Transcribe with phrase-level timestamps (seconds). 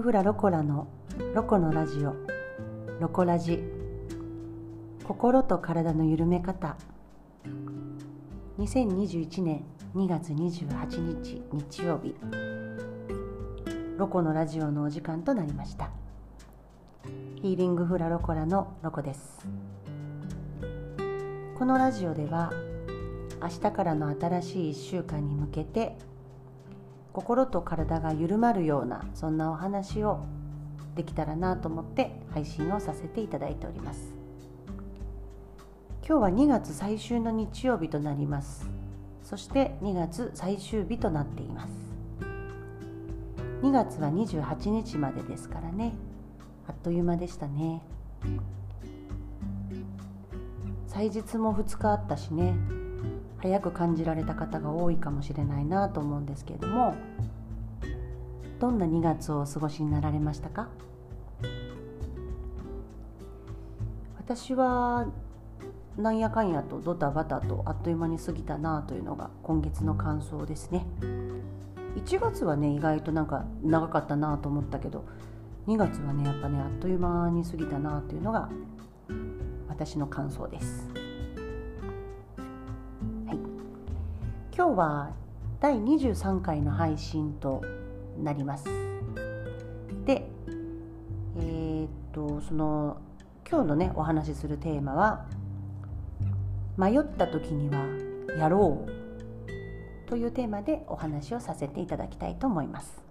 [0.00, 0.88] グフラロコラの
[1.34, 2.14] ロコのラジオ。
[3.00, 3.62] ロコラジ。
[5.04, 6.78] 心と体の緩め方。
[8.58, 9.62] 2021年
[9.94, 12.14] 2月28日日曜日。
[13.98, 15.90] ロコのラジオのお時間となりました。
[17.42, 19.46] ヒーリングフラロコラのロコです。
[21.58, 22.50] このラジオでは
[23.42, 25.98] 明日からの新しい1週間に向けて
[27.12, 30.20] 心と体が緩まるようなそんなお話を
[30.94, 34.14] できたらなと思って配信をさせていただいております。
[36.06, 38.68] 今日は2月最終の日曜日となります。
[39.22, 41.70] そして2月最終日となっています。
[43.62, 45.92] 2月は28日までですからね。
[46.66, 47.82] あっという間でしたね。
[50.88, 52.79] 祭日も2日あったしね。
[53.42, 56.94] 早く感じられた方が多いかもしれないなと思うんですけれども
[58.58, 60.68] どんな2月をお過ごしになられましたか？
[64.18, 65.06] 私は
[65.96, 70.86] なんやかんやとドタバタとあっという間に過ぎたなというのが今月の感想ですね。
[71.96, 75.04] 1月はね意外となんか長かったなと思ったけど
[75.66, 78.48] 2月はねやっぱねあっという間に過ぎたなというのが
[79.68, 80.99] 私の感想です。
[84.60, 85.10] 今日は
[85.58, 87.62] 第23回の配信と
[88.22, 88.66] なります。
[90.04, 90.28] で、
[91.38, 92.98] えー、っとその
[93.50, 95.24] 今日のねお話しするテーマは
[96.76, 97.86] 「迷った時には
[98.38, 98.90] やろう」
[100.06, 103.02] というテーマでお話をさせていただきたいと思います。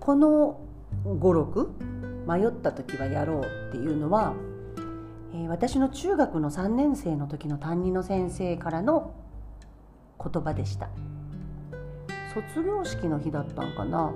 [0.00, 0.58] この
[1.20, 1.70] 語録
[2.26, 4.34] 迷った時はやろうっていうのは、
[5.32, 9.14] えー、私の中学の3年生の時の担任の先生からの
[10.22, 10.88] 言葉でした。
[12.34, 14.12] 卒業式の日だったんかな。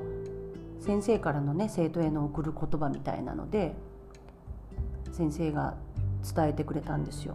[0.81, 3.75] 先生からのね生徒への送る言葉みたいなので
[5.12, 5.75] 先生が
[6.34, 7.34] 伝えてくれたんですよ。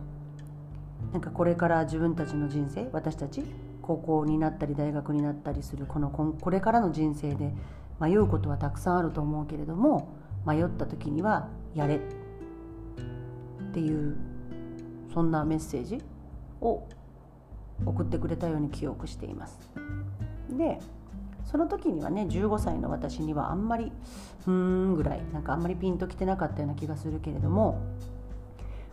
[1.12, 3.44] なんかこれから自分たちの人生私たち
[3.82, 7.54] 高校になったり大学になったりするこのこれからの人生で
[8.00, 10.10] 迷うことはたくさんあると思うけれども
[10.46, 12.00] 迷った時にはやれっ
[13.74, 14.18] ていう
[15.14, 16.02] そんなメッセージ
[16.62, 16.84] を
[17.86, 19.58] 送ってくれたように記憶しています。
[20.50, 20.80] で
[21.46, 23.92] その時にはね15歳の私にはあんまり
[24.46, 27.82] ふーんぐらいなんかあんまりピンときてなかったような気がするけれども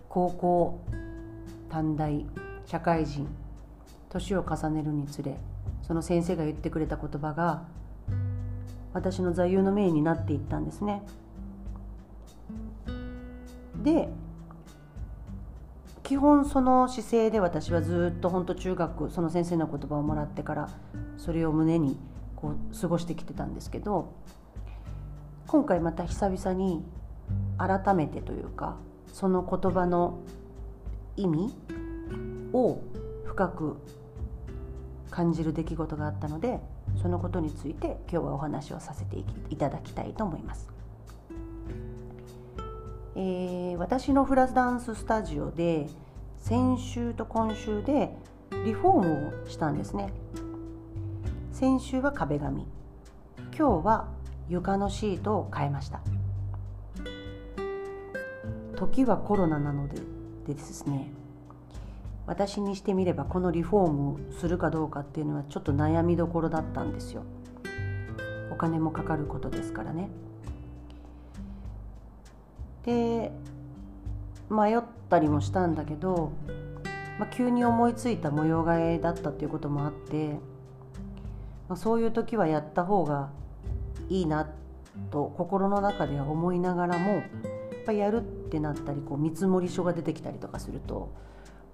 [0.08, 0.80] 高校
[1.68, 2.24] 短大
[2.64, 3.28] 社会人
[4.08, 5.36] 年を重ねるにつれ
[5.82, 7.64] その先生が言ってくれた言葉が
[8.94, 11.02] 私の座右の銘になっていったんですね。
[13.82, 14.08] で
[16.06, 20.70] 基本その姿勢で私はずっと本当中学その先生の言葉をもらってから
[21.18, 21.98] それを胸に
[22.36, 24.14] こう過ごしてきてたんですけど
[25.48, 26.84] 今回また久々に
[27.58, 28.76] 改めてというか
[29.12, 30.20] その言葉の
[31.16, 31.52] 意味
[32.52, 32.78] を
[33.24, 33.76] 深く
[35.10, 36.60] 感じる出来事があったので
[37.02, 39.16] そのことについて今日はお話をさせて
[39.50, 40.75] いただきたいと思います。
[43.18, 45.88] えー、私のフラダンススタジオで
[46.38, 48.14] 先週と今週で
[48.66, 50.12] リフォームをしたんですね。
[51.50, 52.66] 先週は壁紙。
[53.58, 54.08] 今日は
[54.50, 56.02] 床のシートを変えました。
[58.76, 59.96] 時はコロナなので
[60.46, 61.10] でですね。
[62.26, 67.22] 私にしてみればこのリフォームをするかどうかっていうのはちょっと悩みどころだったんですよ。
[68.52, 70.10] お金もかかることですからね。
[72.86, 73.32] で
[74.48, 74.80] 迷っ
[75.10, 76.32] たりもしたんだけど、
[77.18, 80.38] まあ、急に思いついた模様替えだったっていうこともあって、
[81.68, 83.30] まあ、そういう時はやった方が
[84.08, 84.48] いいな
[85.10, 87.22] と心の中では思いながらもやっ
[87.84, 91.12] ぱやるってなったりこう見積書が出てきたりとかすると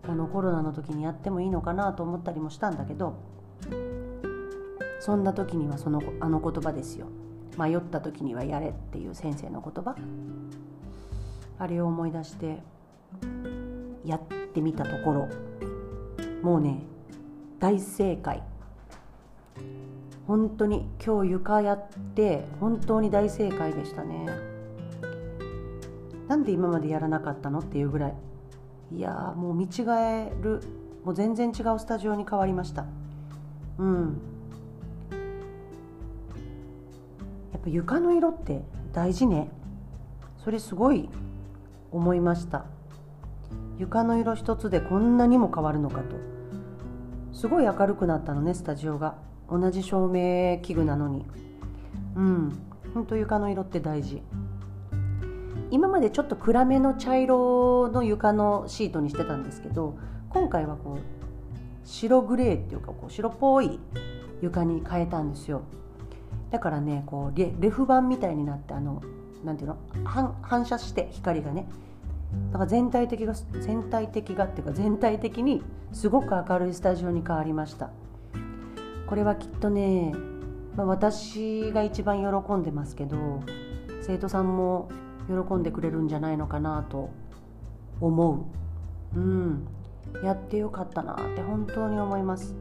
[0.07, 3.15] このコロナの時にやってもいいのかなと思ったりもしたんだけど
[4.99, 7.07] そんな時にはそのあの言葉ですよ。
[7.59, 9.97] 迷った時にはやれっていう先生の言葉。
[11.63, 12.59] あれを思い出して
[14.05, 14.21] やっ
[14.53, 15.29] てみたところ
[16.43, 16.83] もうね
[17.61, 18.43] 大正解。
[20.27, 24.27] 本当に今日床やって本当に大正解でしたね。
[26.27, 28.15] なんで今までやらなかったのっていうぐらい。
[28.97, 30.61] いやもう見違える。
[31.05, 32.87] もう全然違うスタジオに変わりました。
[33.79, 34.21] うん。
[37.53, 38.63] やっぱ床の色って
[38.93, 39.49] 大事ね。
[40.39, 41.09] それすごい
[41.93, 42.65] 思いました。
[43.79, 46.17] 床の色一つでこんなにも変わるのかと。
[47.33, 49.17] すごい明るくなったのねスタジオが。
[49.51, 51.27] 同じ照明器具なのに。
[52.17, 52.59] うん
[52.95, 54.23] 本当床の色って大事。
[55.71, 59.97] 今までちょっと暗めの茶色の床のシートにしてたんですけど
[60.29, 60.99] 今回はこう
[61.83, 63.81] 白グレーっていうかこう白っぽい
[64.43, 65.63] 床に変えたんですよ。
[66.51, 69.03] だからねこうレレフ板みたいになってあの
[69.45, 69.77] なんていうの？
[70.43, 71.67] 反射して光がね。
[72.51, 75.63] だから全体的が全体的がっていうか全体的に
[75.93, 77.91] すごく明るいスタジオに変わりました。
[79.07, 80.15] これはきっとね、
[80.75, 83.43] まあ、私が一番喜んでますけど
[84.01, 84.89] 生徒さんも
[85.29, 87.11] 喜んでくれるんじゃないのかなと
[88.01, 88.47] 思
[89.15, 89.19] う。
[89.19, 89.67] うん。
[90.25, 92.55] やってよかったなって本当に思います。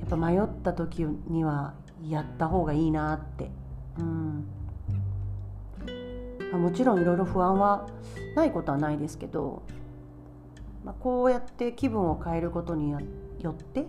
[0.00, 1.74] やっぱ迷った時には
[2.08, 3.50] やった方がいいなって。
[3.98, 4.46] うん。
[6.52, 7.88] もちろんいろいろ不安は
[8.34, 9.62] ないことはないですけど、
[10.84, 12.98] まあ、こうやって気分を変えることによ
[13.50, 13.86] って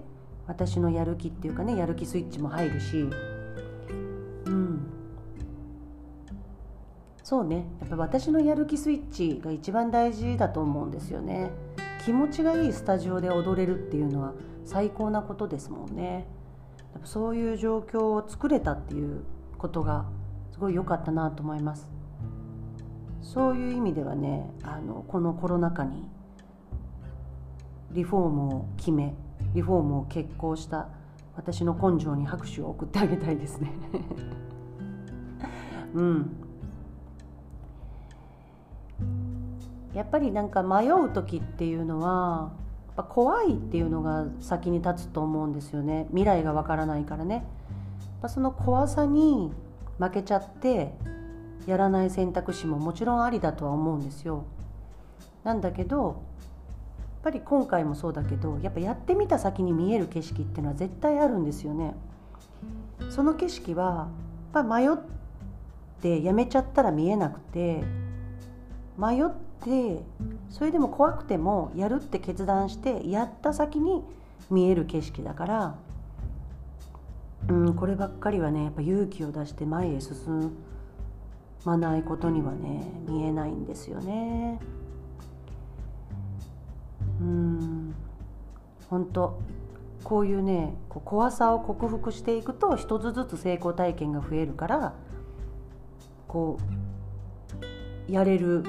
[0.47, 3.07] 私のやる気っていうかねやる気スイッチも入るし
[4.45, 4.87] うん。
[7.23, 7.67] そうね。
[7.79, 11.51] やっぱ私のやる気スイッチが一番大事だと思うんですよね。
[12.03, 14.33] 気持ちがいいスタジオで踊れるっていうのは
[14.65, 16.27] 最高なことですもんね。
[17.03, 19.23] そういう状況を作れたっていう
[19.57, 20.05] ことが
[20.51, 21.98] すごい良かったなと思います。
[23.21, 26.07] そういう意味ではねあのこのコロナ禍に
[27.91, 29.13] リフォームを決め
[29.53, 30.89] リフォームを決行した
[31.35, 33.71] 私の根性に拍手を送ってあげたいですね。
[35.95, 36.35] うん。
[39.93, 42.51] やっぱりなんか迷う時っていうのは
[42.87, 46.07] やっぱ怖いっていうのが先に立つと思うんですよね。
[46.09, 47.45] 未来がわからないからね。
[48.27, 49.51] その怖さに
[49.97, 50.93] 負けちゃって
[51.67, 54.45] やらない選択肢ももちろんありだとは思うんですよ。
[55.43, 56.15] なんだけどやっ
[57.23, 61.95] ぱり今回もそうだけどやっぱやってみた先に見える景色っていうのは絶対あるんですよね。
[63.09, 64.09] その景色は
[64.53, 64.89] やっぱ迷っ
[66.01, 67.83] てやめちゃったら見えなくて
[68.97, 69.29] 迷っ
[69.63, 70.03] て
[70.49, 74.03] それでも怖くてもやるって決断してやった先に
[74.49, 75.75] 見える景色だから
[77.47, 80.51] うんこればっかりはねやっぱ勇気を出して前へ進
[81.65, 84.59] まないことにはね見えないんですよね。
[87.21, 87.95] うん
[88.89, 89.39] 本当
[90.03, 94.93] こういうねこう怖さを克服していくと一つずつ成功体験が増えるから
[96.27, 96.57] こ
[98.07, 98.63] うやれる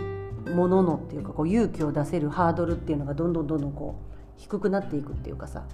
[0.54, 5.64] もののっていうかこう勇気を出せるハードルっていうのがどんどんどんどんこう低くなっていくっていうかさ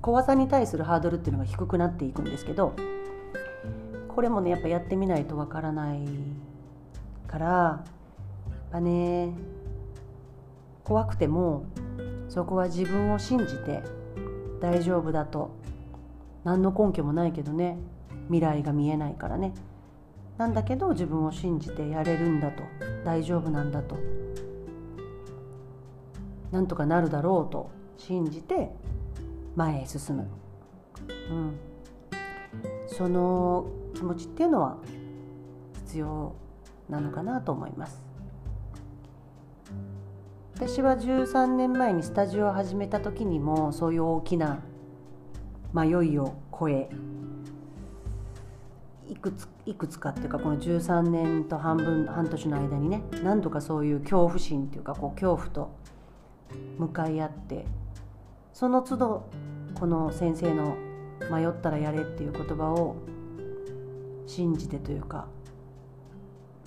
[0.00, 2.74] 怖さに対するハードルっていうのが低くなっていくんですけど
[4.08, 6.00] これもねやっぱやってみないとわからない
[7.26, 9.32] からやっぱね
[10.84, 11.66] 怖くても
[12.28, 13.82] そこは自分を信じて
[14.60, 15.50] 大丈夫だと。
[16.44, 17.76] 何の根拠もないけどね
[18.26, 19.52] 未来が見えないからね。
[20.38, 22.62] なんだけど自分を信じてやれるんだと。
[23.04, 23.96] 大丈夫なんだと。
[26.52, 27.70] なんとかなるだろうと。
[27.96, 28.70] 信じて
[29.54, 30.28] 前へ進む、
[31.30, 31.58] うん、
[32.86, 34.76] その気持ちっていうのは
[35.86, 36.34] 必要
[36.88, 38.02] なのかなと思います。
[40.54, 44.60] 私は13年前にスタジオを始めた時にもそういう大きな
[45.74, 46.88] 迷いを超え
[49.06, 55.76] いくついくつかっていうかこの13年と半分半年の間にね何度かそういう恐怖心っていうかこう恐怖と
[56.78, 57.66] 向かい合って
[58.54, 59.28] その都度
[59.78, 60.76] この先生の
[61.30, 62.96] 「迷ったらやれ」っていう言葉を
[64.26, 65.28] 信じてというか、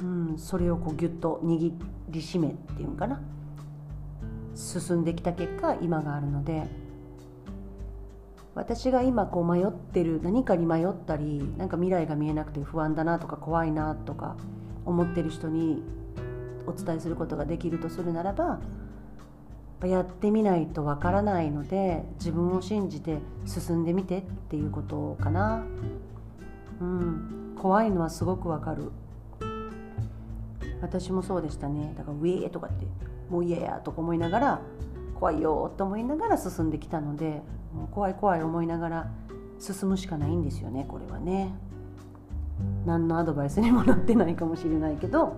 [0.01, 1.73] うん、それをこうギュッと握
[2.09, 3.21] りしめっていうんかな
[4.55, 6.89] 進んできた結果今があるので。
[8.55, 14.35] 私が今こう迷ってる何かに迷ったりなんか未来が見えなくて不安だなとか怖いなとか
[14.85, 15.81] 思ってる人に
[16.67, 18.59] お伝えすることができるとするならば
[19.87, 25.63] やってみないとわからないので自分を信じて進んでみてっていうことかな。
[26.81, 28.91] うん、怖いのはすごくわかる。
[30.81, 31.93] 私もそうでしたね。
[31.97, 32.87] だから「ウェー」とかって
[33.29, 34.61] 「もう嫌や」とか思いながら
[35.15, 37.41] 怖いよと思いながら進んできたので
[37.91, 39.11] 怖い怖い思いながら
[39.59, 41.53] 進むしかないんですよねこれはね。
[42.85, 45.37] 何のアドバイスにもなってないかもしれないけど、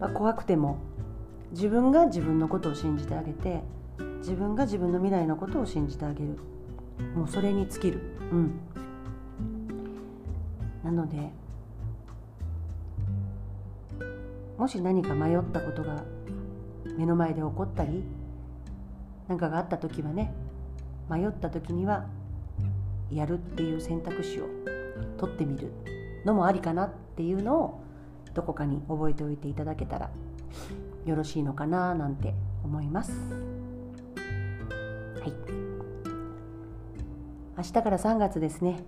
[0.00, 0.78] まあ、怖くても
[1.52, 3.62] 自分が自分のことを信じてあげて
[4.18, 6.36] 自分が自分の未来のことを信じてあげる
[7.14, 8.60] もうそれに尽きるうん
[10.84, 11.30] なので
[14.58, 16.02] もし何か迷ったことが
[16.98, 18.02] 目の前で起こったり
[19.28, 20.34] 何かがあった時はね
[21.08, 22.06] 迷った時には
[23.10, 24.46] やるっていう選択肢を
[25.16, 25.72] 取ってみる
[26.24, 27.80] のもありかなっていうのを
[28.34, 30.10] どこかに覚えておいていただけたら
[31.06, 32.34] よろしいのかななんて
[32.64, 33.12] 思います。
[33.12, 33.16] は
[35.26, 35.32] い。
[37.56, 38.84] 明日から3月ですね。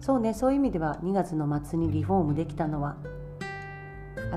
[0.00, 2.96] そうねそういう意味では2月の末にリフォームできたのは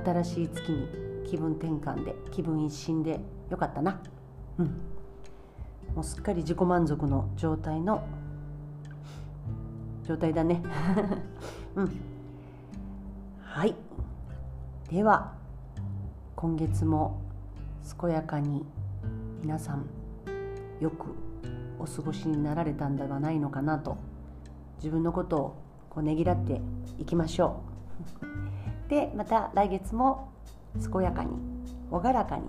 [0.04, 0.88] 新しい月に
[1.25, 4.02] 気分転換で気分一新でよかったな。
[4.58, 4.66] うん。
[5.96, 8.06] もうすっかり自己満足の状態の
[10.04, 10.62] 状態だね。
[11.75, 11.92] うん。
[13.42, 13.75] はい。
[14.90, 15.34] では
[16.36, 17.22] 今月も
[18.00, 18.66] 健やかに
[19.42, 19.86] 皆さん
[20.80, 21.08] よく
[21.80, 23.98] お過ごしになられたんではないのかなと
[24.78, 25.56] 自分のことを
[25.90, 26.62] こうねぎらって
[27.00, 27.62] いきましょ
[28.42, 28.45] う。
[28.89, 30.32] でまた来月も
[30.92, 31.32] 健やかに
[31.92, 32.44] 朗らかに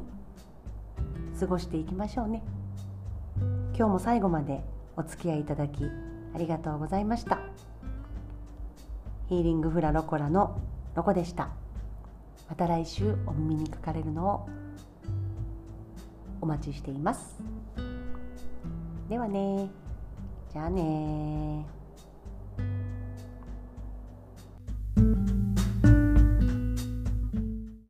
[1.39, 2.43] 過ごしていきましょうね。
[3.77, 4.63] 今日も最後まで
[4.97, 5.85] お付き合いいただき
[6.35, 7.39] ありがとうございました。
[9.29, 10.61] ヒーリングフラロコラの
[10.95, 11.51] ロコでした。
[12.49, 14.49] また来週お耳にかかれるのを
[16.41, 17.43] お待ちしています。
[19.09, 19.69] ではね
[20.53, 21.67] じゃあね